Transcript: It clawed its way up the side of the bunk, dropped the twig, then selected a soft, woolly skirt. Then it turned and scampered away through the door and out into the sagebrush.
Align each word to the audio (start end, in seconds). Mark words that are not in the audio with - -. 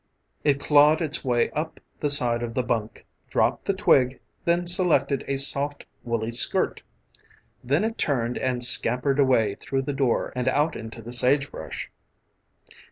It 0.43 0.59
clawed 0.59 0.99
its 0.99 1.23
way 1.23 1.51
up 1.51 1.79
the 1.99 2.09
side 2.09 2.41
of 2.41 2.55
the 2.55 2.63
bunk, 2.63 3.05
dropped 3.29 3.65
the 3.65 3.73
twig, 3.75 4.19
then 4.45 4.65
selected 4.65 5.23
a 5.27 5.37
soft, 5.37 5.85
woolly 6.03 6.31
skirt. 6.31 6.81
Then 7.63 7.83
it 7.83 7.99
turned 7.99 8.35
and 8.39 8.63
scampered 8.63 9.19
away 9.19 9.53
through 9.59 9.83
the 9.83 9.93
door 9.93 10.33
and 10.35 10.47
out 10.47 10.75
into 10.75 11.03
the 11.03 11.13
sagebrush. 11.13 11.91